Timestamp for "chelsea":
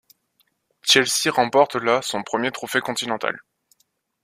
0.81-1.29